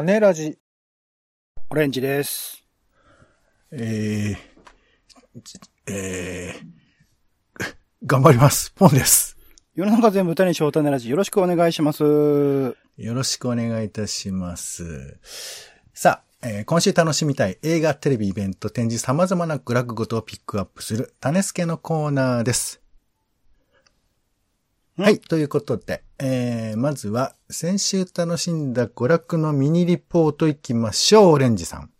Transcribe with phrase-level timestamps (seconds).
[0.00, 0.56] 種ラジ。
[1.68, 2.64] オレンジです。
[3.70, 7.74] えー、えー、
[8.06, 8.70] 頑張ります。
[8.70, 9.36] ポンです。
[9.74, 11.10] 世の中全部歌にしよう種ラジ。
[11.10, 12.02] よろしくお願いします。
[12.02, 15.20] よろしくお願いいたします。
[15.92, 22.79] さあ、えー今週楽しみたい映画、テレビ、イベント、展示、様々な娯楽ごとをピックアップする、種助のコーナーです。
[25.00, 31.90] うんはい、ということで、えー、まずは、先週楽しんだ娯楽のミニリポートいきましょう、オレンジさん。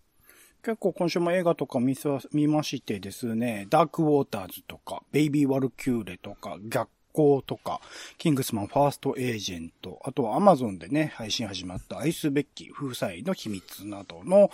[0.62, 7.80] 結構今週も映画とか見さ見ましてですね、ダークウォーターズとか、ベイビーワルキューレとか、逆光とか、
[8.18, 14.50] キングスマンファーストエージェント、あとはアマゾンでね、配信始まった愛すべき夫妻の秘密などの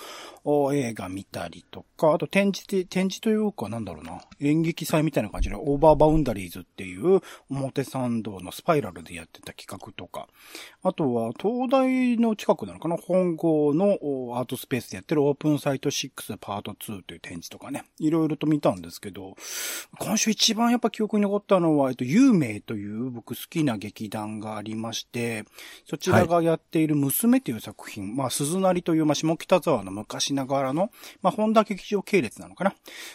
[0.74, 7.20] 映画見たりとか、あと展示、展示というかなんだろうな、演劇祭みたいな感じでオーバーバウンダリーズっていう
[7.50, 10.28] 表参道のスパイラルでやってた企画とか、
[10.82, 13.98] あとは東大の近くなのかな本郷の
[14.38, 19.34] アートスペースでやってるオープンサイト6パート2という展示とかね、いろいろと見たんですけど、
[19.98, 25.44] 今週一番やっぱ記憶に残ったのは、えっと、有名という僕好きな劇団がありまして、
[25.84, 30.90] そちらがやっている娘という作品、まあ、鈴なりという、まあ、下北沢の昔ながらの、
[31.22, 32.74] まあ、本田劇場系列なのかな？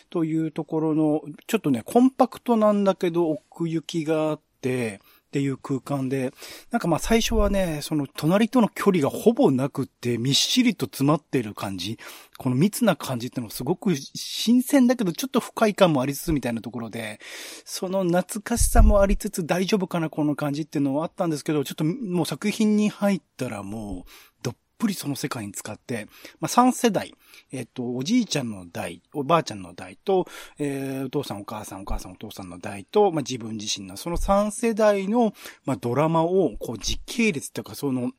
[0.10, 5.00] というところの、ちょっとね、コンパクトなんだけど奥行きがあって、
[5.32, 6.34] っていう空間で、
[6.72, 11.98] なんかまあ最初はね、その隣との距離がほぼなくってみっしりと詰まってる感じ、
[12.38, 17.22] この密な感じってのがすごく新鮮だけどちょっと不快感もありつつみたいなところで、
[17.64, 24.12] その懐かしさもありつつ大丈夫かなこの感じっていうのはあったんですけど、ちょっともう作品に入ったらもう
[24.44, 26.08] どっぷりその世界に使って、
[26.40, 27.14] まあ3世代、
[27.52, 30.26] えっと、おじいちゃんの代、おばあちゃんの代と、
[30.58, 35.34] えーお父さんお母さんお母さんお父さんの代と、まあ自分自身のその3世代の、
[35.66, 38.12] まあドラマをこう時系列というかその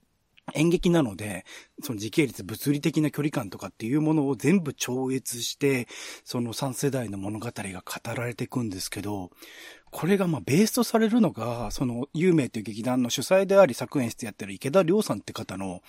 [0.54, 1.44] 演劇なので、
[1.82, 5.86] その時系列、物理的な距離感とかっていうものを全部超越して、
[6.24, 9.30] その3世代の物語が語られていくんですけど、
[9.92, 15.82] これがまあベースとされるのが、その有名という劇団の主催であり作演室やってる池田亮さんって方の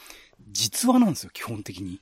[0.51, 2.01] 実話なんですよ、基本的に。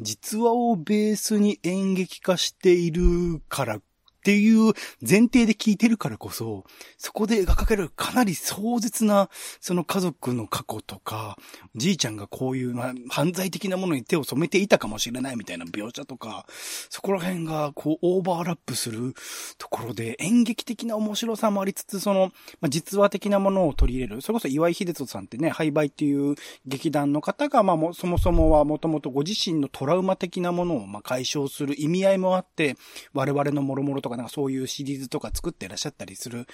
[0.00, 3.80] 実話をベースに演劇化しているから
[4.22, 6.64] っていう前提で聞いてるからこそ、
[6.96, 9.28] そこで描かれるかなり壮絶な、
[9.60, 11.36] その家族の過去とか、
[11.74, 16.46] じいちゃんがこういう、まあ、犯罪的なものに手を染めていたかもしれないみたいな描写とか、
[16.88, 19.14] そこら辺がこうオーバーラップする
[19.58, 24.22] ところで演劇的な面白さもありつつ、その、まあ、実話的なものを取り入れる。
[24.22, 32.76] それこそ岩井秀人さんってね、廃売っていう劇団の方が、まあもそもそもはもともとご自身のトラウマ的なものをまあ解消する意味合いもあって、
[33.14, 36.46] 我々の諸々とかなんかそういうシリーズとか作ってらっしゃったりする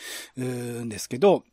[0.84, 1.44] んですけど、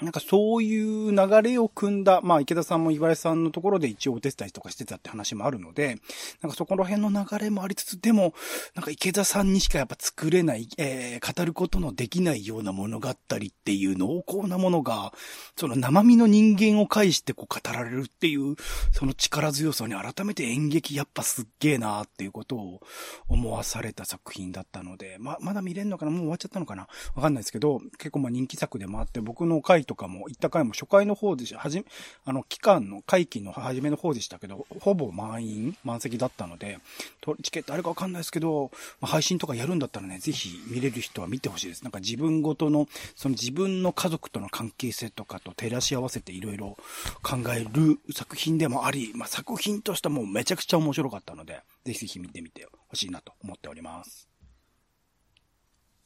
[0.00, 5.98] なんかそういう流れを組んだ、まあ池田さんも岩井さんのところで一応お手伝いとかしてたって話もあるので、
[6.40, 8.34] なんかそこら辺の流れもありつつ、でも、
[8.74, 15.12] なんか池田さんにしかやっぱ作れない、えー、語ることのできないような物語っていう濃厚なものが、
[15.56, 18.56] その生身の人間を介してこう語られるっていう、
[18.92, 22.80] その力強さに改めて演劇やっぱすっげえなーっていうことを
[23.28, 26.10] 思わされた作品だったので、ま、まだ見れんのかな？
[26.10, 26.88] もう終わっちゃったのかな？
[27.14, 31.84] わかんないですけど、結構まあ人気作でもあって、僕の回とかも、行った回も初回の方でし、はじめ、
[32.24, 36.78] あの、期間の、会期の初めの方でしたけど、ほぼ満員、満席だったので、
[37.20, 38.70] とチケットあるかわかんないですけど、
[39.00, 41.82] まあ、配信とかやるんだったらね、ぜひ見れる人は見てほしいです。
[41.82, 46.76] なんか自分ごとの、その自分の家族との関係性とかと照らし合わせていろいろ
[47.22, 54.28] 考える作品でもあり、まあ、作品としてはもうめちゃくちゃ面白かったので、ぜひぜひ見てみてほしいなと思っております。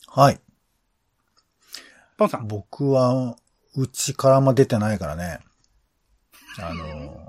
[0.09, 0.41] はい。
[2.17, 2.49] ポンさん。
[2.49, 3.37] 僕は、
[3.77, 5.41] うちからも出てないからね。
[6.59, 7.29] あの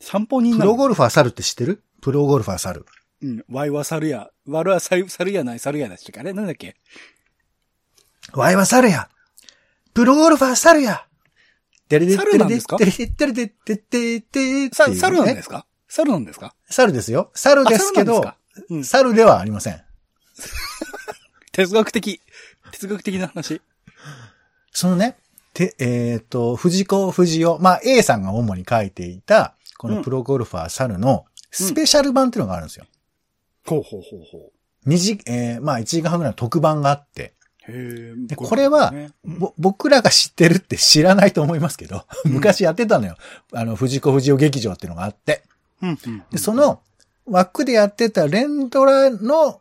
[0.00, 0.72] 散歩人ー、なの？
[0.72, 1.82] プロゴルファー猿って知ってる？
[2.00, 2.86] プロゴルファー猿。
[3.22, 3.44] うん。
[3.50, 4.30] ワイは猿や。
[4.46, 5.58] ワルは猿猿やない？
[5.58, 6.20] 猿やだしか。
[6.20, 6.76] あれなんだっけ？
[8.32, 9.08] わいは猿や
[9.94, 11.06] プロゴルファー猿や
[11.88, 12.78] てれで猿なんですか？
[12.78, 15.66] てれでてれでててててさ、猿なんですか？
[15.88, 16.54] 猿なんですか？
[16.70, 17.30] 猿ですよ。
[17.34, 18.36] 猿ですけどあ
[18.82, 19.82] 猿なんでりません。
[21.52, 22.22] 哲学的。
[22.72, 23.60] 哲学的な話。
[24.72, 25.16] そのね、
[25.52, 32.86] て、えっ、と、藤子不二雄、まあ A さんが主に書いていた、このプロゴルファー猿のスペシャル版っていうのがあるんですよ。
[33.66, 34.50] ほうほうほうほ
[34.86, 37.34] 二時、えーまあ1時間半ぐらいの特番があって、
[37.68, 37.72] う。
[37.72, 38.14] へえ。
[38.26, 43.16] でこれはねぼ僕らが知ってるって知らないと思いますけど、昔やってたのよ。
[43.52, 45.42] あの、藤子不二雄劇場っていうのがあって。
[45.82, 46.22] うんうん。
[46.30, 46.80] で、その
[47.26, 49.60] 枠でやってた連ドラの、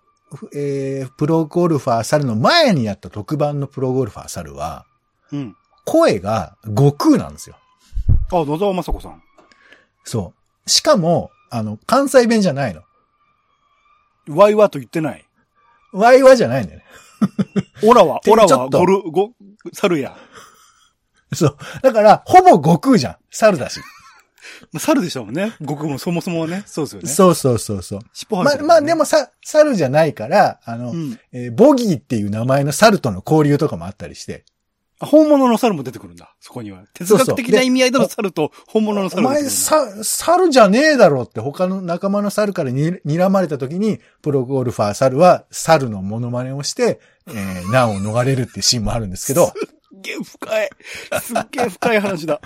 [0.54, 4.86] えープロゴルファー猿の前にやった特番のプロゴルファー猿は、
[5.32, 5.56] うん。
[5.86, 7.58] 声が悟空なんですよ。
[8.32, 9.22] あ、野沢雅子さん。
[10.04, 10.34] そ
[10.66, 10.70] う。
[10.70, 12.84] しかも、あの、関西弁じゃないの。
[14.30, 15.26] ワイワと言ってない。
[15.92, 16.86] ワイワじゃないんだよね。
[17.84, 19.32] オラは、てオラはゴル、ゴ、
[19.74, 20.16] 猿や。
[21.34, 21.58] そう。
[21.82, 23.16] だから、ほぼ悟空じゃん。
[23.30, 23.82] 猿だし。
[24.72, 25.54] まあ、猿でしたもんね。
[25.62, 26.64] 僕もそもそもはね。
[26.66, 27.10] そうですよね。
[27.10, 28.00] そうそうそうそう。
[28.14, 31.20] 尻尾生えまあ、まあ、でもさ、猿じゃないから、あの、うん。
[31.32, 34.46] えーボギーっていう名前の猿との交流とかもあったりして。
[35.00, 36.36] あ本物の猿も出てくるんだ。
[36.40, 36.84] そこには。
[36.94, 40.04] 哲学的な意味合いでの猿と本物のお猿が出て前、くるんだ。
[40.04, 49.54] さ、猿じゃねえだろって他の仲間の猿からに睨まれた時に、プロゴルファー猿は猿のモノマネをして、えー 難を逃れるっていうシーンもあるんですけど、す
[49.98, 50.70] っげえ深い。
[51.22, 52.40] すっげえ深い話だ。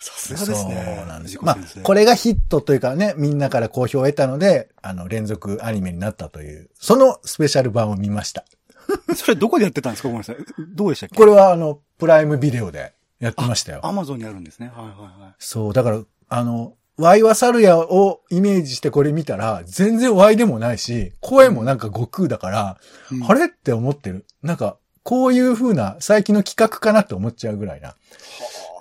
[0.00, 0.94] うんさすがですね。
[0.98, 1.42] そうなんですよ。
[1.42, 8.44] 藤まあこれがヒットというかね、みんなから好評を得たので、あの、連続アニメになったという、そのスペシャル版を見ました。
[9.14, 10.36] それどこでやってたんですかごめんなさい。
[10.74, 11.16] どうでしたっけ？
[11.16, 13.80] これはあの、プライムビデオでやってましたよ。
[13.84, 14.70] アマゾンにあるんですね。
[14.74, 15.34] はいはいはい。
[15.38, 16.00] そう、だから、
[16.30, 22.78] あの、ワイワサルヤをイメージしてこれ見たら、全然ワイでもないし、声もなんか悟空だから、
[23.12, 24.24] うんあれって思ってる。
[24.42, 27.94] なんか、こういう風な最近の企画かなって思っちゃうぐらいな。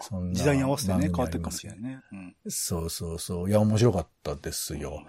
[0.10, 2.00] そんな時代に合わせてね、変わってるかもしれあないね。
[2.12, 2.36] うん。
[2.48, 3.50] そうそうそう。
[3.50, 5.04] いや、面白かったですよ。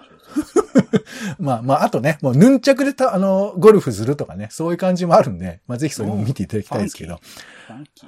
[1.39, 7.21] まあまあ、あとね、もうヌンチャクでた、あの、ゴルフするとかね、そういう感じもあるんで、まあぜひそれも見ていただきたいですけど。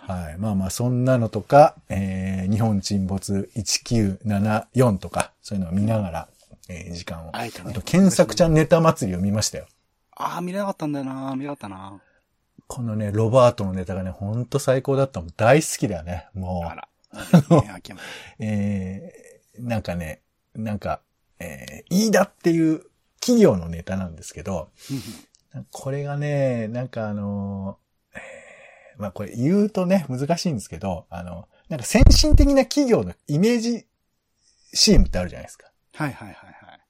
[0.07, 0.39] はい。
[0.39, 6.29] まあまあ、そんなのとか、えー、日本沈没1974とか、そういうのを見ながら、
[6.69, 7.31] えー時間を。
[7.35, 9.67] あねあと、検索ちゃんネタ祭りを見ましたよ。
[10.17, 11.35] ああ、見れなかったんだよな。
[11.35, 12.01] 見れなかったな。
[12.73, 15.31] このね、ロバートのネタがね、ほんと最高だったもん。
[15.37, 16.29] 大好きだよね。
[16.33, 16.89] もあら。
[18.39, 20.23] えー、なんかね、
[20.55, 21.03] なんか、
[21.39, 22.87] えー、飯田っていう
[23.21, 24.71] 企業のネタなんですけど、
[25.71, 33.87] これがね、なんかあのーえーまあこれ言うとね、難しいんですけど、あの、なんか先進的な企業のイメージ
[34.73, 35.71] CM ってあるじゃないですか。
[35.93, 36.81] はいはいはいはい。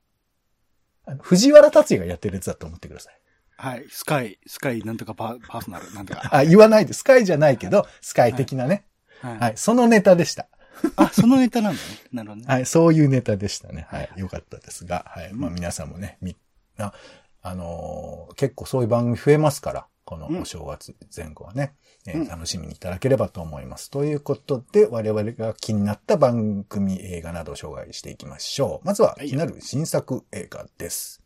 [1.07, 3.22] あの藤原達也がやってるやつだと思ってください。
[3.63, 3.87] はい。
[3.91, 6.37] スカイ、スカイなんとかパパーソナル、なんとか。
[6.37, 8.87] あ、言わないで、スカイじゃないけど、スカイ的なね。
[9.21, 9.39] はい。
[9.39, 10.49] はい、そのネタでした。
[10.97, 11.87] あ、そのネタなんだね。
[12.13, 12.47] なるほどね。
[12.49, 13.87] はい、そういうネタでしたね。
[13.89, 16.35] はいは、いよかったですが、はい、まあうん皆さんもね、み、
[16.77, 16.93] あ、
[17.41, 21.75] あのー結構そういう番組増えますから、このお正月前後はね、
[22.09, 23.93] えーうん楽しみにいただければと思います。
[23.93, 28.87] ということで、我々が気になった番組映画などを紹介していきましょう。
[28.87, 31.22] まずははい気になる新作映画です。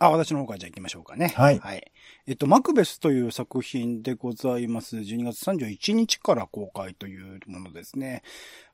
[0.00, 1.28] あ、私の方からじゃあ行きましょうかね。
[1.36, 1.92] はいはい。
[2.30, 4.96] えっと、マクベスという作品でございます。
[4.96, 8.22] 12月31日から公開というものですね。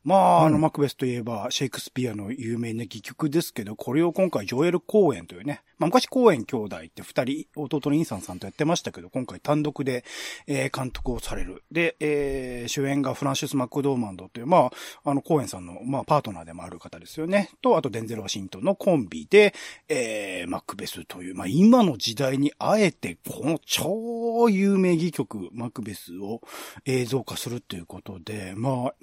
[0.04, 10.04] まあ、あの、うんマクベスといえば、シェイクスピアの有名な戯曲ですけど、これを今回、ジョエル・コーエンというね、まあ、昔コーエン兄弟って二人、弟のインサンさんとやってましたけど、今回単独で、
[10.46, 11.64] えー監督をされる。
[11.72, 14.70] で、えー主演がフランシス・マクドーマンドという、ま
[15.04, 17.50] あ、あの、コーエンさんの、まあ、パートナーでもある方ですよね。
[17.60, 19.54] と、あと、デンゼル・ワシントンのコンビで、
[19.88, 26.40] えーマクベスという、まあ、今の時代にあえて、この超有名戯曲、マクベスを
[26.84, 28.94] 映像化するっていうことで、まあ、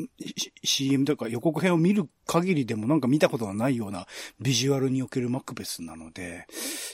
[0.63, 4.07] CM とか予告編を見る限りでもなんか見たことがないような
[4.39, 6.45] ビジュアルにおけるマクベスなので、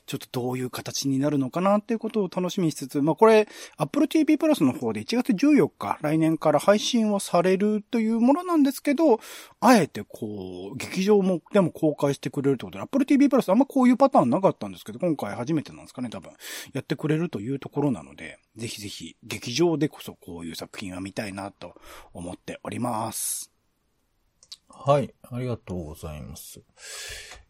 [0.06, 3.48] ちょっとどういう形になるのかなっていうことを楽しみにしつつ、まあこれ、
[3.78, 9.20] Apple TV プラスの方で1月14日、来年から配信をされるというものなんですけど、
[9.62, 16.32] あえてこう、劇場も、でも公開してくれるってことで、Apple TV プラスあんまこういうパターンなかったんですけど、今回初めてなんですかね、多分。
[16.74, 21.76] やってくれるというところなので、ぜひぜひ劇場でこそこういう作品は見たいなと
[22.14, 23.52] 思っております。
[24.70, 26.62] はい、ありがとうございます。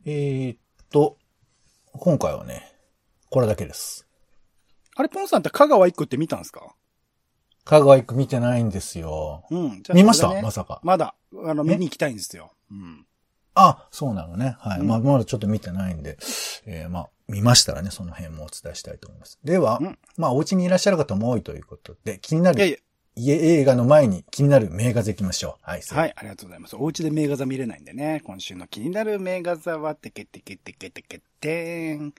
[0.05, 0.57] えー、っ
[0.89, 1.17] と、
[1.93, 2.73] 今回はね、
[3.29, 4.07] これだけです。
[4.95, 6.75] あれ、ポンさんって香川一区って見たんですか？
[7.69, 9.45] 香川行く見てないんですよ。
[9.51, 9.83] うん。
[9.83, 10.81] じゃあ見ました、まさか。
[10.83, 11.13] まだ、
[11.45, 12.51] あの、見に行きたいんですよ。
[12.71, 13.05] うん。
[13.53, 14.55] あ、そうなのね。
[14.59, 14.79] はい。
[14.79, 16.17] うんまあ、まだちょっと見てないんで、
[16.65, 19.37] えーまあ、見ましたらね、その辺もお伝えしたいと思います。
[19.43, 22.81] では、うんまあ、お家にいらっしゃる方も多いということで、気にないやいる
[23.15, 25.69] や、家映画の前に気になる名画でいきましょう。
[25.69, 25.81] はい。
[25.87, 26.75] はいい、ありがとうございます。
[26.75, 32.13] お家で名画座見れないんでね、今週の気になる名画座は、てけてけてけてけてーん。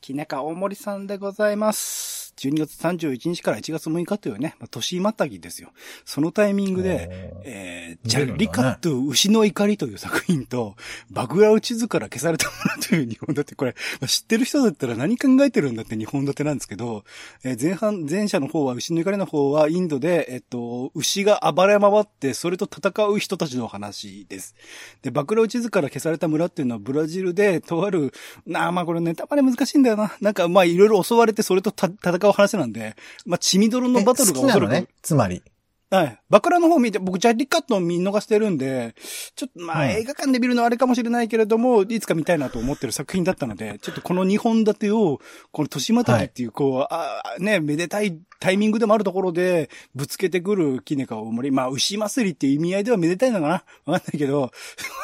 [0.00, 2.23] 木中大森さんでございます。
[2.36, 5.70] 12月31日から1月6日というね、まあ、年またぎですよ。
[6.04, 10.76] そのタイミングで、えー、ジャリカット牛の怒りという作品と、
[11.10, 17.04] バグラウ地図から消されたものという日本立て、これ、まあ知ってる人だったら何考えてるんだって日本立てなんですけど、
[17.42, 24.54] えー前半、前者の方は、牛の怒りの方はインドで、えっと、牛が暴れ回って、それと戦う人たちの話です。
[25.02, 28.12] で、バグラウ地図から消された村っていうのはブラジルで、とある、
[28.46, 30.14] なあ、まあこれネタバレ難しいんだよな。
[30.20, 34.88] なんか、まあいろいろ襲われて、それとた戦う話なんで、まあ血みどろのバトルがおそらく、え好きなのね。
[35.02, 35.42] つまり。
[35.90, 36.20] はい。
[36.28, 38.96] バクラの方見て、僕ジャリカットを見逃してるんで、
[39.36, 45.20] ちょっとまあ、うん映画館で見るのはあれかもしれないけれども、いつか見たいなと思ってる作品だったので、ちょっとこの2本立てを、
[45.52, 51.52] この年またぎっていう、こう、ああね、めでたいタイミングでもあるところで、ぶつけてくるキネカ大森。
[51.52, 53.52] まあ、牛祭りっていう意味合いではめでたいのかな？
[53.52, 54.52] わかんないけど、こ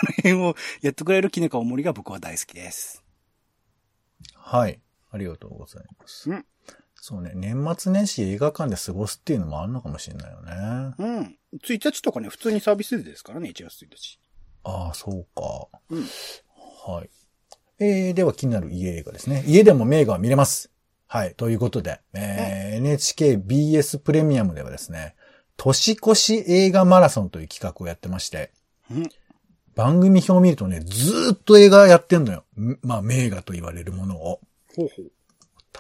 [0.08, 3.04] の辺をやってくれるキネカ大森が僕は大好きです。
[4.34, 4.80] はい。
[5.12, 6.30] ありがとうございます。
[6.30, 6.44] うん
[7.02, 10.94] そうね、年末年始映画館で過ごすっていうのもあるのかもしれないよね。
[10.98, 11.36] うん。
[11.58, 14.20] 1日とかね、普通にサービスですからね、1月1日。
[14.64, 15.68] ああ、そうか。
[15.88, 16.04] うん
[16.86, 17.10] はい。
[17.78, 19.42] えー、では気になる家映画ですね。
[19.46, 20.70] 家でも名画は見れます。
[21.06, 21.34] はい。
[21.36, 25.14] ということで、えー NHKBS プレミアムではですね、
[25.56, 28.52] 年越し映画マラソンという企画をやってまして、
[28.90, 29.08] うん。
[29.74, 32.44] 番組表を見るとね、ずーっと映画やってんのよ。
[32.58, 34.40] んまあ、名画と言われるものを。
[34.76, 35.12] ほうほう。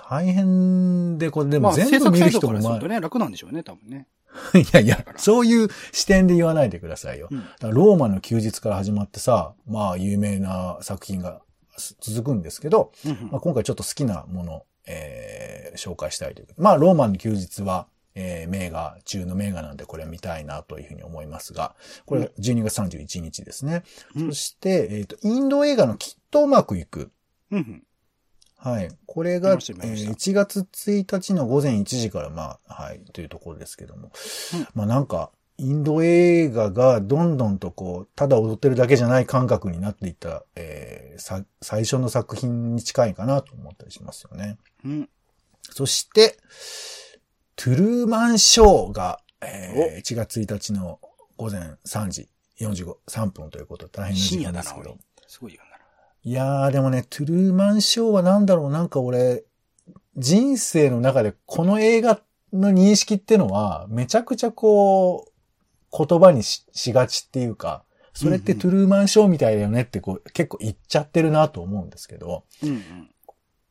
[0.08, 4.06] 大変で、これでも全部見る人もまあね、楽なんでしょうね、多分ね。
[4.54, 7.28] いやいや、そういう視点で言わないでくださいよ。
[7.30, 11.42] うんローマの休日から始まってさ、まあ有名な作品が
[11.76, 21.74] す続くんですけど、うんうんまあ、今回ちょっと好きなもの、えー紹介したいというまあローマの休日は、えー名画中の名画なんでこれ見たいなというふうに思いますが、
[22.06, 23.82] これ12月31日ですね。
[24.16, 27.10] うんそして、えっ、と、インド映画のきっとうまくいく。
[27.50, 27.82] うんうん。
[28.62, 28.90] はい。
[29.06, 34.12] これが、えー1月1日の午前1時から、まあ、はい、というところですけども。
[34.54, 44.58] うんまあなんか、インド映画がどんどんとこう、ただ踊ってるだけじゃない感覚になっていった、えーさ最初の作品に近いかなと思ったりしますよね。
[44.84, 45.08] うん。
[45.70, 46.38] そして、
[47.56, 50.98] トゥルーマンショーが、えー1月1日の
[51.36, 52.28] 午前3時
[52.60, 54.98] 45、3分ということで大変な時間ですけど。
[55.26, 55.69] すごいよな。
[56.22, 59.44] いやー、でもね、トゥルーマンショーはなんだろう、なんか俺、
[60.16, 62.20] 人生の中でこの映画
[62.52, 73.10] の認識ってのは、めちゃくちゃこう、言葉にししがちっていうか、それってトゥルーマンショーみたいだよねってこう、結構言っちゃってるなと思うんですけど、うんうん。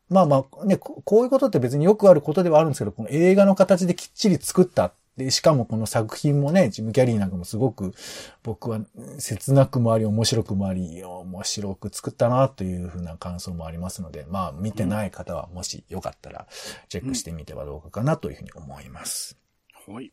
[0.08, 4.92] まあまあ、ね、ここういうことって別によくあることではあるんですけど、この映画の形できっちり作った。
[5.24, 7.92] で、しかもこの作品もね、ジム・キャリーなんかもすごく
[8.42, 8.80] 僕はう
[9.16, 16.46] ん切なくもあり、面白くもあり、面白く作ったなというふうな感想もありますので、まあ見てない方はもしよかったら
[16.88, 19.36] チェックしてみてはどうかかなというふうに思います。
[19.86, 20.12] はい。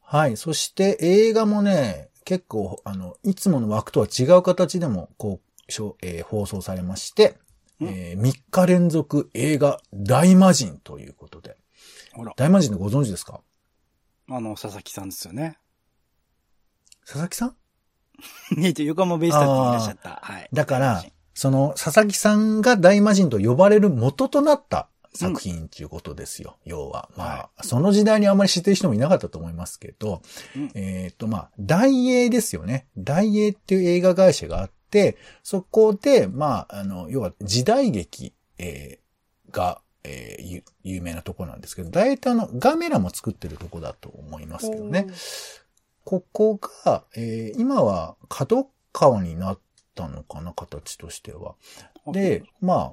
[0.00, 0.36] はい。
[0.36, 7.36] そして映画もね、結構、あの、いつもの枠とは違う形でも、こう、しょえー放送されまして、
[7.80, 11.56] うんえ3日連続映画大魔人ということで。
[12.36, 13.40] 大魔人ってご存知ですか？
[14.28, 15.58] あの、佐々木さんですよね。
[17.04, 17.56] 佐々木さん？
[18.56, 20.20] ねえ、横浜ベイスターズにいらっしゃった。
[20.22, 20.48] はい。
[20.52, 21.04] だから、
[21.34, 26.56] その佐々木さんが大魔人と呼ばれる元となった作品っていうことですよ。
[26.64, 27.10] 要は。
[27.16, 30.22] まあ、はその時代にあんまり知ってる人もいなかったと思いますけど、
[30.56, 32.86] うんえっ、と、まあ、大英ですよね。
[32.96, 45.06] 大英っていう映画会社があって、そこで、まあ、あの、要は時代劇、えーが、えーゆ有名なとこなんですけど、大体あの、ガメラも作ってるとこだと思いますけどね。
[46.04, 49.58] ここが、えー今は角川になっ
[49.94, 51.54] たのかな、形としては。
[52.12, 52.92] で、まあ、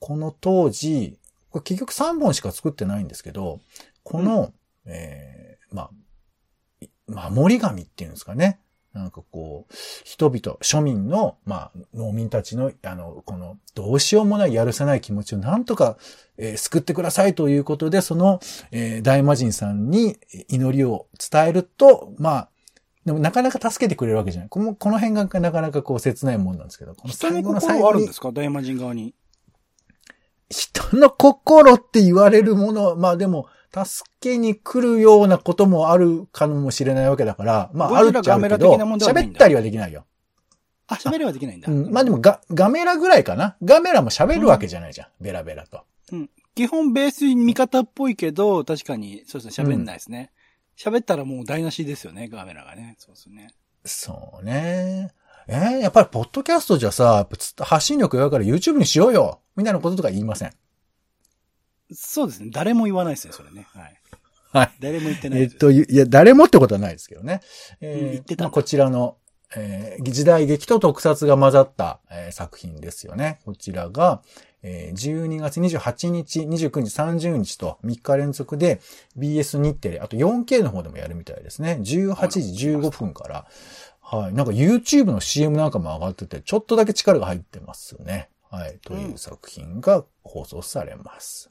[0.00, 1.18] この当時、
[1.50, 3.60] これ結局3本しか作ってないんですけど、
[4.02, 4.52] この、
[4.86, 5.90] えーまあ、
[6.80, 8.60] い守り神っていうんですかね。
[8.96, 9.74] なんかこう、
[10.04, 15.96] 人々、庶民の、まあ、農民たちの、あの、この、どうしようもない、やるせない気持ちをなんとか、
[16.38, 20.16] えー救ってくださいということで、その、えー大魔神さんに
[20.48, 22.48] 祈りを伝えると、まあ、
[23.04, 24.48] でもなかなか助けてくれるわけじゃない。
[24.48, 28.32] この、この辺がなかなかこう切ないもんなんですけど、この最後の心最後にはあるんですか？
[28.32, 29.14] 大魔神側に。
[30.50, 33.46] 人の心って言われるもの、まあでも、
[33.84, 40.06] 助けに来るようなこともあるかもしれないわけだから、まああるっちゃあるけど、喋ったりはできないよ。
[40.88, 41.70] あ、喋れはできないんだ。
[41.70, 43.56] うん、まあでもガ、ガメラぐらいかな。
[43.62, 45.08] ガメラも喋るわけじゃないじゃん。
[45.20, 45.82] ベラベラと。
[46.54, 50.30] 基本ベース味方っぽいけど、確かに、そうですね、喋んないですね。
[50.78, 52.94] 喋、ったらもう台無しですよね、カメラがね。
[52.98, 53.48] そうですね。
[53.84, 55.10] そうね。
[55.48, 57.26] えー、やっぱりポッドキャストじゃさ、
[57.60, 60.52] 発信力弱いから YouTube にしようよみたいなこととか言いません？
[61.92, 62.50] そうですね。
[62.52, 63.66] 誰も言わないですね、それね。
[63.72, 63.94] はい。
[64.52, 64.72] はい。
[64.80, 65.42] 誰も言ってない。
[65.42, 67.40] えっと、いいや、誰もってことはないですけどね。
[67.80, 69.16] えーうん言ってたまあこちらの、
[69.54, 73.40] えー時代劇と特撮が混ざった、えー作品ですよね。
[73.44, 74.22] こちらが、
[74.62, 78.80] えー12月28日、29日、30日と3日連続で
[79.18, 81.78] BS 日テレ、あと 4K の方でもやるみたいですね。
[81.82, 83.46] 18時15分から。
[84.00, 84.32] はい。
[84.34, 88.30] なんか YouTube の CM なんかも上がってて、ちょっとだけ力が入ってますね。
[88.50, 88.78] はい。
[88.80, 91.50] という作品が放送されます。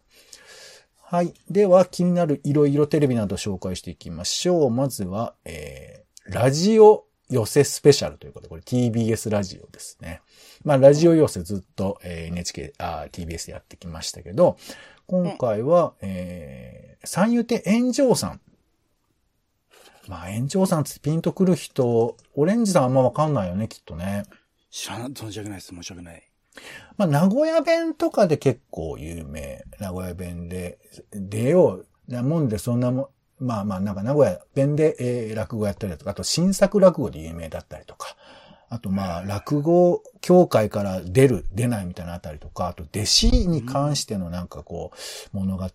[1.16, 1.34] はい。
[1.50, 4.70] では、気になるいろいろテレビなど紹介していきましょう。
[4.70, 10.20] まずは、えー、ラジオ寄せスペシャルということで、これ TBS ラジオですね。
[10.66, 14.58] まあ、ラジオ寄せずっと、えー、NHK、あ、TBS でやってきましたけど、
[15.08, 18.42] 今回は、えー、三遊亭炎上さん。
[20.10, 24.24] まあ、炎上さんってピンとくる人、オレンジさんあんまわかんないよね、きっとね。
[24.70, 25.74] 知らな、存じ上げないです。
[25.74, 26.30] 申し訳ない。
[26.98, 29.64] まあ、名古屋弁とかで結構有名。
[29.80, 30.80] 名古屋弁で、
[31.12, 31.88] 出よう。
[32.08, 33.10] なもんで、そんなも、
[33.40, 38.16] まあまあ、なんか名古屋弁で、えー、落語やったりだとか、あと新作落語で有名だったりとか、
[38.70, 45.70] あとまあ、落語協会から出る、出ないみたいなあたりとか、あと弟子に関してのなんかこう、物語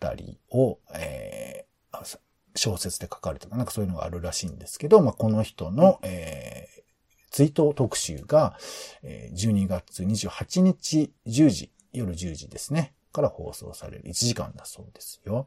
[0.52, 2.18] を、えー、
[2.56, 3.48] 小説で書かれた。
[3.48, 6.82] かなんかそういうのがあるらしいんですけど、まあこの人の、えー、
[7.30, 8.56] 追悼特集が、
[9.02, 15.46] えー、12月28日10時、夜10時ですね、から放送される1時間だそうですよ。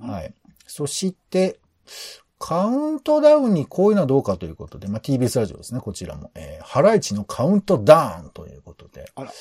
[0.00, 0.34] はい。
[0.66, 1.58] そして、
[2.38, 6.30] カウントダウンにこういうのはどうかということで、まあ、TBS ラジオですね、こちらも。
[6.34, 9.10] えー、ハライチのカウントダウンということで。
[9.14, 9.32] あら。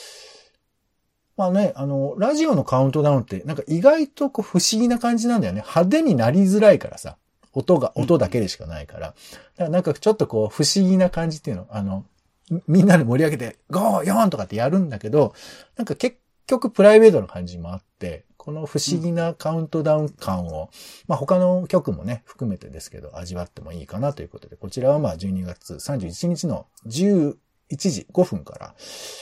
[1.36, 5.62] まあね、あの、ラジオのカウントダウンって、なんか意外とこう不思議な感じなんだよね。
[5.62, 7.18] 派手になりづらいからさ。
[7.54, 9.08] 音が、音だけでしかないから。
[9.08, 9.16] だか
[9.58, 12.06] らなんかちょっとこう不思議な感じっていうの、あの、
[12.68, 15.34] みんなで盛り上げて、5、4とかってやるんだけど、
[15.76, 20.70] なんか結局プライベートな感じもあって、この不思議なカウントダウン感を、
[21.08, 27.36] まあ他の曲もね、含めてですけど、味わってもいいかなということで、こちらはまあ12月31日の11
[27.76, 28.76] 時5分から、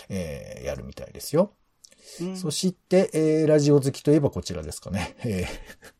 [0.10, 1.52] えー、やるみたいですよ。
[2.22, 5.16] うん、そして、えー、ラジオ好きといえばこちらですかね。
[5.24, 5.94] えー、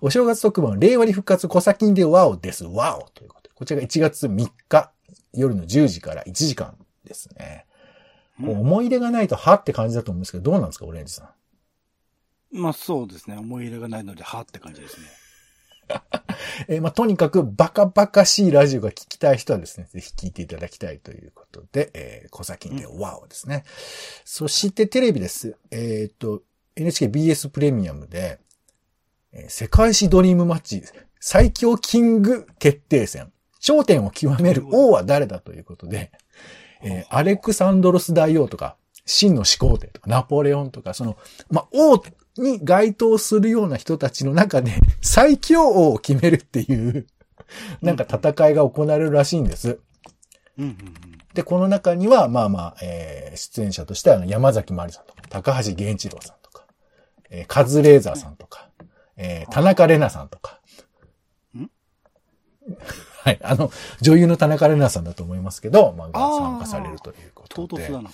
[0.00, 2.64] お正月特番、令和に復活、小先でワオです。
[2.64, 4.92] ワオということで、こちらが1月3日、
[5.32, 7.66] 夜の10時から1時間ですね。
[8.40, 11.34] うん、思い入れがないとはって感じだと思うんですけど、どうなんですか、オレンジさ
[12.52, 12.60] ん？
[12.60, 13.36] まあそうですね。
[13.36, 15.06] 思い入れがないので、はって感じですね。
[16.68, 23.56] えー、まあ、とにかくバカバカしいラジオが聞きたい人はですね、ぜひ聞いていただきたいということで、えー、小崎でワオですね。
[23.56, 23.62] うん、
[24.24, 25.56] そしてテレビです。
[25.70, 26.42] えっ、ー、と、
[26.76, 28.40] NHKBS プレミアムで、
[29.32, 30.82] えー、世界史ドリームマッチ
[31.20, 33.32] 最強キング決定戦。
[33.60, 36.10] 頂点を極める王は誰だということで、
[36.82, 41.16] えー、アレクサンドロス大王とか、真の始皇帝とか、ナポレオンとか、その、
[41.48, 42.02] まあ、王
[42.36, 47.06] に該当するような人たちの中で 最強王を決めるっていう
[47.82, 49.78] なんか戦いが行われるらしいんです。
[51.34, 56.66] で、この中には、まあまあ、えー、出演者としては山崎まりさんとか、高橋源一郎さんとか、
[57.30, 58.68] えー、カズレーザーさんとか、
[59.16, 60.60] えー、田中玲奈さんとか。
[63.24, 63.38] はい。
[63.42, 63.70] あの、
[64.00, 67.86] 女優の田中玲奈さんだと思いますけど、まあ、参加されるということで。
[67.86, 68.10] 唐突だな。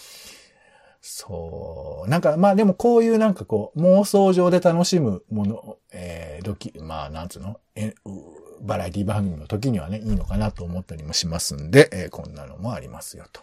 [1.00, 2.10] そう。
[2.10, 7.60] なんか、まあでもこういうなんかこう、妄想上で楽しむもの、えー、ドキ、まあなんつうの？
[7.74, 7.94] え
[8.60, 13.40] バラエティ番組の時にはね、いいのかなと思ったりもしますんで、えー、こんなのもありますよと。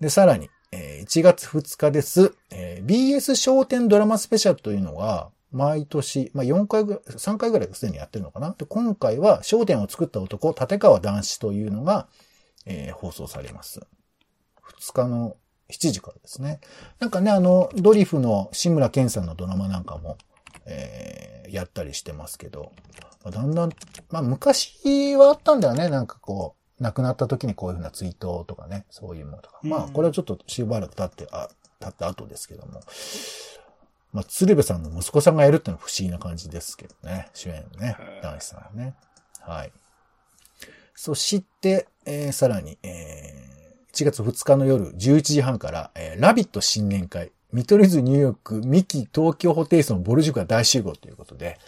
[0.00, 2.34] で、さらに、えー、1月2日です。
[2.50, 12.08] えー、BS 商店ドラマスペシャルというのが、毎年、まあ、4回ぐらい、3回ぐらいすでにやってるのかなで、今回は、商店を作った男、立川男子というのが、
[12.66, 13.80] えー、放送されます。
[14.78, 15.36] 2日の
[15.70, 16.60] 7時からですね。
[16.98, 20.18] なんかね、あの、ドリフの志村けんさんのドラマなんかも、
[20.66, 22.72] えー、やったりしてますけど、
[23.30, 23.70] だんだん、
[24.10, 29.60] まあ昔はあったんだよね、なんかこう、亡くなった時にこういうふうな追悼とかね、そういうものとか。
[29.62, 32.80] まあ、これはちょっとしばらく経って、あ、経った後ですけども。
[34.12, 37.28] まあ、鶴瓶さんの息子さんがやるってのは不思議な感じですけどね。
[37.32, 37.96] 主演ね。
[38.22, 38.94] 男子さんね。
[39.40, 39.72] はい。
[40.94, 51.58] そして、えー、さらに、えー、1月2日の夜11時半から、えー、ラビット新年会、見取り図ニューヨーク、ミキ東京ホテイソンボルジュが大集合ということで、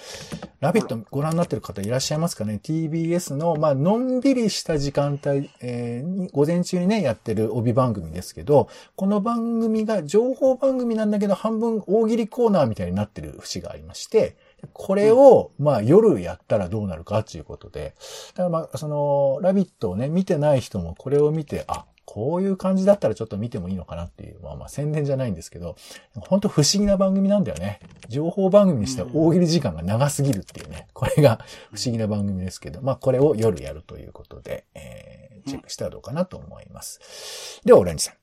[0.60, 14.36] ラビットご覧になってる方いらっしゃいますかね ?TBS の、まあ、のんびりした時間帯、えー、午前中にね、やってる帯番組ですけど、この番組が情報番組なんだけど、半分大喜利コーナーみたいになってる節がありまして、
[14.72, 17.94] これを、まあ夜やったらどうなるかっていうことで、
[18.34, 25.76] だからまあ、その、ラビットをね、見てない人もこれを見て、あ、こういう感じだったらちょっと見てもいいのかなっていう、まあまあ宣伝じゃないんですけど、
[26.14, 27.80] 本当不思議な番組なんだよね。
[28.08, 30.88] 情報番組にしては大喜利時間が長すぎるっていうね。
[30.92, 31.38] これが
[31.72, 37.60] 不思議な番組ですけど、まあこれを夜やるということで、えー、チェックしたらどうかなと思います。
[37.64, 38.21] では、オレンジさん。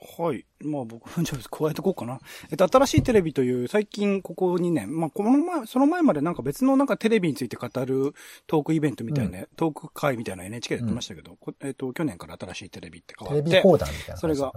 [0.00, 0.46] はい。
[0.60, 2.20] まあ僕、 じゃあ加えてこうかな。
[2.50, 8.14] えっと、新しいテレビという、最近ここ2年、まあこの前、その前までなんか別のなんかテレビについて語る
[8.46, 13.50] トークイベントみたいな、うん、トーク会みたいな NHK でやってましたけど、うん、えっと、去年から新しいテレビって変わって。
[13.50, 14.52] テレビ講談みたいな、ね、それが、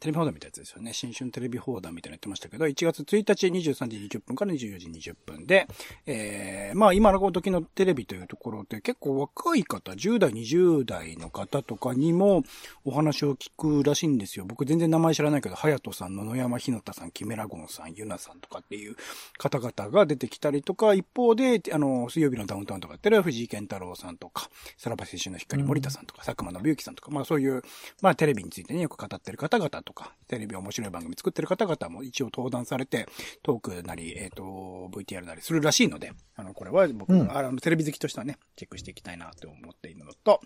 [0.00, 0.92] テレビ放談みたいなやつですよね。
[0.92, 5.68] 新春テレビ放談みたいなのやってましたけど、1月1日23時20分から24時20分で、
[6.06, 12.42] えー、まあ今の時のテレビというところで結構若い方、10代、20代の方とかにも
[12.84, 14.44] お話を聞くらしいんですよ。
[14.46, 18.96] 僕全然名前知らないけど、隼人さん、野々山ひのたさん、キメラゴンさん、ユナさんとかっていう
[19.38, 27.62] 方々が出てきたりとか、一方で、あの、水曜日のダウンタウンとかやってる藤井健太郎さんとか、さらば青春の光森田さんとか、佐久間信之さんとか、まあそういう、
[28.02, 33.06] まあテレビについてね、よく語ってる方々とか、テレビ面白い番組作ってる方々も一応登壇されて、
[33.42, 40.40] トークなり、えっ、ー、と、VTR なりするらしいので、あの、これは僕、うん、あの、テレビ好きとしてはね、チェックしていきたいなと思っているのと、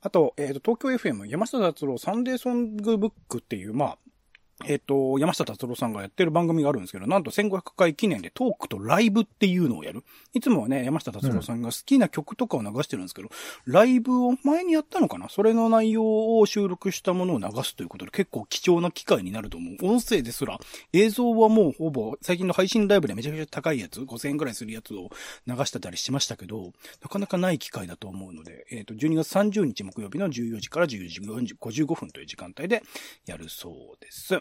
[0.00, 3.98] あと、えっ、ー、と、東京 FM 山下達郎サンデーソングブックっていう、まあ、
[4.66, 10.04] えっ、と、山下達郎さんがやってる番組があるんですけど、なんと1500回記念でトークとライブっていうのをやる。
[10.34, 13.28] いつもはね、山下達郎さんが好きな曲とかを流してるんですけど、
[13.66, 19.86] うん、ライブを前にやったのかなそれの内容を収録したものを流すということで結構貴重な機会になると思う。
[19.86, 20.58] 音声ですら、
[20.92, 25.10] 映像はもうほぼ最近の配信ライブでめちゃくちゃ高いやつ、5000円くらいするやつを
[25.46, 26.72] 流してたりしましたけど、
[27.02, 31.08] なかなかない機会だと思うので、えっ、ー、と、12月30日木曜日の14時から14
[31.44, 32.82] 時55分という時間帯で
[33.26, 34.40] やるそうです。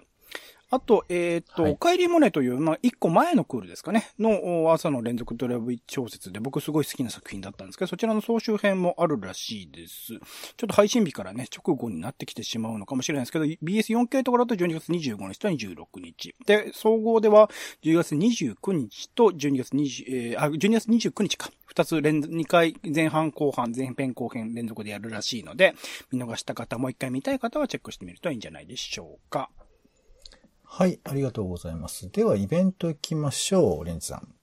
[0.71, 10.13] あと、えっ、ー、と、はい、お帰りモネという、まあ、一個前のクールですかね、の朝の連続ドラブ小説で僕すごい好きな作品だったんですけど、そちらの総集編もあるらしいです。
[10.13, 10.19] ちょっ
[10.55, 16.35] と配信日からね、直後になってきてしまうのかもしれないですけど、BS4K とかだと12月25日と26日。
[16.45, 17.49] で、総合では
[17.83, 21.51] 10月29日と12月20、えー、あ、12月29日か。
[21.65, 25.73] 二つ連、二回前半後半、前編後編連続でやるらしいので、
[26.11, 29.49] 見逃した方、もう一回見たい方はチェックしてみるといいんじゃないでしょうか。
[30.73, 32.09] はい、ありがとうございます。
[32.11, 34.40] では、イベント行きましょう、レンツさん。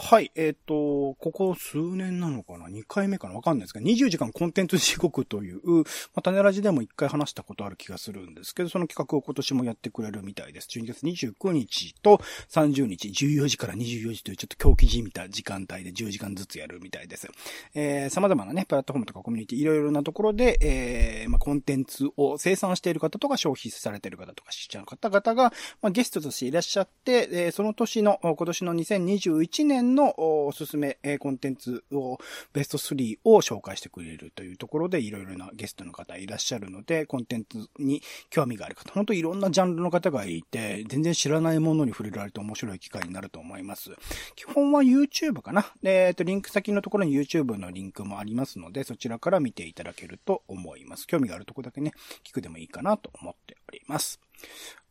[0.00, 3.34] はい、えっ、ー、と、ここ数年なのかな ?2 回目かな？
[3.34, 5.82] わかんないですが、20時間コンテンツ地獄という、ま
[6.14, 10.68] あ、種ラジでも1回話したことある気がするんですけど、その企画を今年もやってくれるみたいです。
[10.70, 17.28] 12月29日と30日、14時から24時というちょっと狂気じみた時間帯で10時間ずつやるみたいです。
[17.74, 32.18] えー、様々なね、プラットフォームとかコミュニティ、いろいろなところで、えー、まあ、コンテンツを生産している方とか消費されている方とか、視聴の方々が、まあ、ゲストとしていらっしゃって、えー、その年の、今年の2021年のおすすめコンテンツを、
[32.52, 43.90] ベスト3を紹介してくれるというところでいろいろなゲストの方いらっしゃるので、コンテンツに興味がある方、本当いろんなジャンルの方がいて、全然知らないものに触れられると面白い機会になると思います。
[44.36, 45.72] 基本は YouTube かな。
[45.82, 51.06] えっと、リンク先のところに YouTube のリンクもありますので、そちらから見ていただけると思います。
[51.06, 51.92] 興味があるところだけね、
[52.24, 54.20] 聞くでもいいかなと思っております。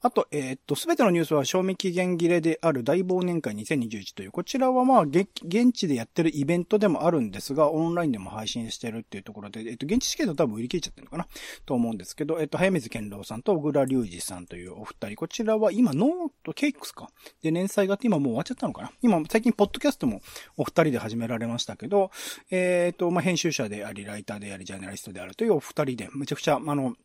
[0.01, 5.27] あと、えー、っと、すべてのニュースは賞味期限切れである大忘年会2021という、こちらはまあ、現
[5.71, 11.27] 地でやってるイベントでもあるんですが、オンラインでも配信してるっていうところで、えっと、現地チケット多分売り切れちゃってるのかな？
[11.65, 16.09] と思うんですけど、えっと、早水健郎さんと小倉隆二さんというお二人、こちらは今、ノー
[16.43, 17.09] トケイクスか。
[17.41, 18.91] で、連載があって今もう終わっちゃったのかな？
[19.01, 20.21] 今、最近、ポッドキャストも
[20.57, 22.11] お二人で始められましたけど、
[22.51, 26.95] え、っと、まあ、編集者であり、ライターであり、ジャーナリストであるというお二人で、めちゃくちゃ、あの、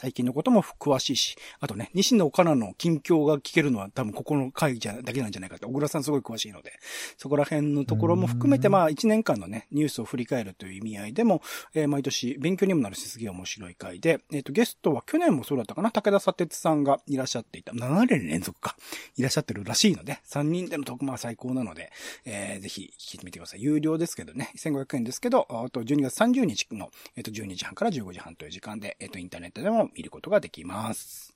[0.00, 6.72] 最近のことも詳しいし、あとね、西野カナの近況が聞けるのは多分ここの会じゃだけなんじゃないかって、小倉さんすごい詳しいので、
[7.16, 11.40] そこら辺のところも含めて、まあ1年間のね、ニュースを振り返るという意味合いでも、
[11.74, 18.76] えー、毎年勉強にもなるしすげえ面白い回で、えっ、ー、と、ゲストは去年もそうだったかな、武田砂鉄さんがいらっしゃっていた、7年連続か、
[19.16, 21.92] いらっしゃってるらしいので、3人での特は最高なので、
[22.24, 23.62] えー、ぜひ聞いてみてください。
[23.62, 31.34] 有料ですけどね、1500円ですけど、あと12月30日の、えっ、ー、と、12時半から15時半という時間で、えっ、と、インターネットでも見ることができます。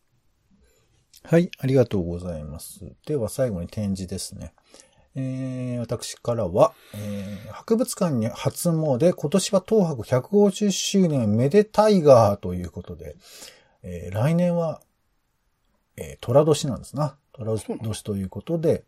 [1.22, 2.80] はい、ありがとうございます。
[3.06, 4.52] では最後に展示ですね。
[5.14, 13.16] えー、私からは、えー、博物館に初詣、今年は東博150周年めでタイガーということで、
[13.82, 14.80] えー、来年は、
[15.96, 17.16] えー、虎年なんですな。
[17.32, 18.84] 虎年ということで、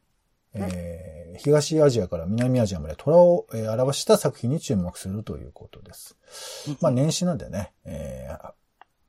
[0.55, 6.17] えー、東アジアから南アジアまで虎を、えー、表した作品に注目するということです。
[6.81, 8.53] まあ年始なんでね、えー、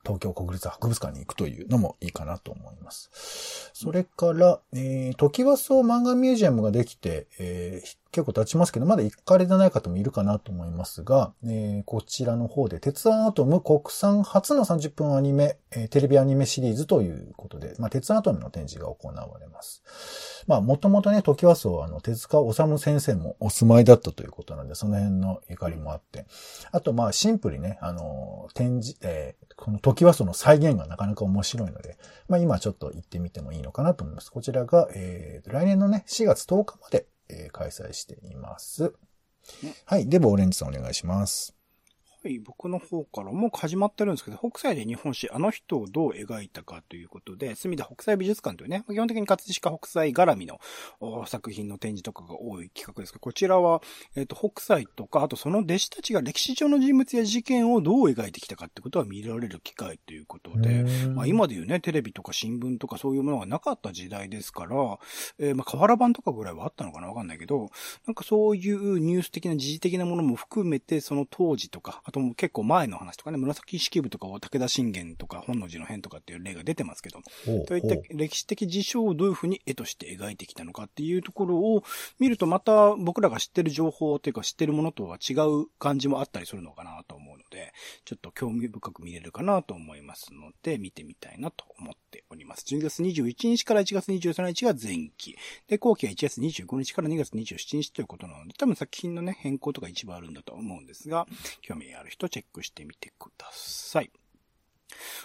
[0.04, 3.70] 東京国立博物館に行くというのもいいかなと思います。
[3.72, 19.82] それから、えー、時和荘漫画ミュージアムができて、えー、結構経ちますけど、まだ行かれてない方もいるかなと思いますが、えー、こちらの方で、鉄腕アトム国産初の30分アニメ、えー、テレビアニメシリーズということで、まあ、鉄腕アトムの展示が行われます。
[20.46, 26.26] まあ、もともとね、時和荘、あの、手塚治虫先生もお住まいだったということなんで、その辺のゆかりもあって、
[26.70, 31.96] あと、まあ、シンプルにね、あの、展示、えー、この時和荘の再現がなかなか面白いので、
[32.28, 34.30] まあ、今ちょっと行ってみてもいいのかなと思います。
[34.30, 38.94] こちらが、えー、来年のね、4月10日までえー、開催しています。
[39.86, 40.08] はい。
[40.08, 41.54] では、オレンジさんお願いします。
[42.24, 50.58] はい、僕の方からもう始まってるんですけど、北斎で日本史、あの人をどう描いたかということで、隅田北斎美術館というね、基本的に葛飾北斎絡みの
[51.26, 53.82] 作品の展示とかが多い企画ですけど、こちらは、
[54.16, 64.98] えっ、ー、と、北斎とか、あとその弟子たちが歴史上の人物や事件をどう描いてきたかってことは見られる機会ということで、まあ今で言うね、テレビとか新聞とかそういうものがなかった時代ですから、
[65.38, 67.68] えー、まあ河原版とかぐらいはあったのかなわかんないけど、
[68.06, 77.18] なんかそういうニュース的な時事的なものも含めて、その当時とか、あと結構前の話とかね、紫式部とかを武田信玄とか本能寺の変とかっていう例が出てますけど、
[77.66, 81.82] そういった歴史的事象をどういうふうに絵として描いてきたのかっていうところを
[82.20, 87.72] 見るとまた僕らが知ってる情報というか知ってるものとは違う感じもあったりするのかなと思うので、
[88.04, 92.64] ちょっと興味深く見れるかなと思いますので、見てみたいなと思っております。
[92.68, 95.36] 12月21日から1月23日が前期。
[95.66, 101.26] で、後期は1月25日から2月27日ということなので、多分作品のね、変更とか一部あるんだと思うんですが、
[101.62, 104.10] 興味ある人チェックしてみてください。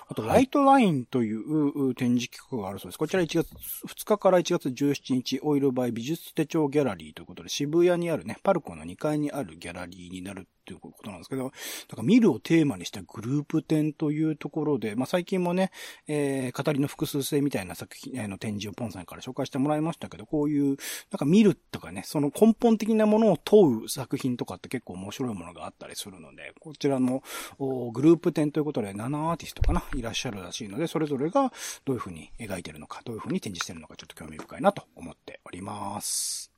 [0.08, 2.98] あと、ライトラインという展示企画があるそうです。
[2.98, 3.52] こちら1月
[3.86, 11.52] 2日から1月17日、オイルバイ美術手帳ギャラリーということで、渋谷にあるね、パルコの2階にあるギャラリーになるということなんですけど、
[11.88, 15.72] だか見るをテーマにしたグループ展というところで、まあ、最近もね、
[16.08, 20.78] えー、語りの複数性みたいな作品、の展示をポンさんから紹介してもらいましたけど、こういう、
[21.12, 27.24] なんか見るとかね、その根本的なものを問う作品とかって結構面白いものがあったりするので、こちらの
[27.58, 31.52] グループ展ということで7アーティストかな、いらっしゃるらしいので、それぞれが
[31.86, 36.49] どういうふうに描いてるのか、どういうふうに展示してるのか、ちょっと興味深いなと思っております。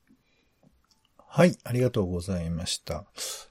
[1.34, 3.06] はい、ありがとうございました。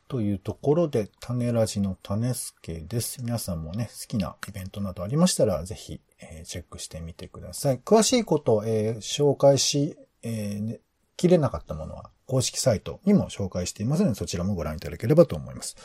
[0.08, 3.24] というところで、種ラジの種助です。
[3.24, 7.80] 皆さんもね、好きなイベントなどありましたら、ぜひ、えー、チェックしてみてください。
[7.80, 10.80] 詳しいことを、えー、紹介し、えーね、
[11.18, 15.76] 切れなかったものは、公式サイトにも紹介していますので、そちらもご覧いただければと思います。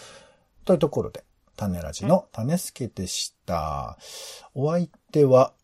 [0.66, 1.24] というところで、
[1.56, 3.96] 種ラジの種助でした。
[4.52, 5.54] お相手は、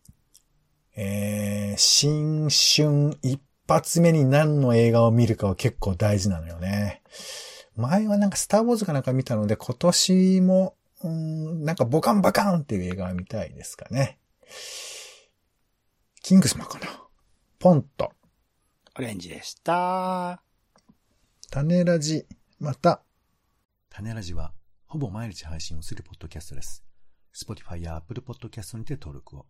[0.95, 3.39] えー、新春一
[3.73, 7.01] 発目に何の映画を見るかは結構大事なのよね。
[7.75, 14.19] 前はなんかスターウォーズかなんか見たので、今年も、うん、なんかボカンバカンっていう映画を見たいですかね。
[16.21, 16.85] キングスマンかな。
[17.59, 18.11] ポンと。
[18.95, 20.41] オレンジでした。
[21.49, 22.27] 種ラジ、
[22.59, 23.01] また。
[23.89, 24.53] 種ラジは、
[24.85, 26.83] ほぼ毎日配信をするポッドキャストです。
[27.35, 29.47] Spotify や Apple Podcast にて登録を。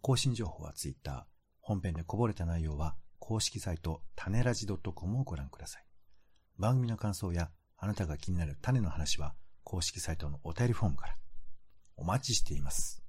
[0.00, 1.26] 更新情報は Twitter。
[1.60, 5.84] 本編でこぼれた内容は、公式サイト、種ラジ .com をご覧ください。
[6.58, 11.16] 番組の感想や、あなたが気になる種の話は、公式サイトのお便りフォームから。
[11.96, 13.04] お待ちしています。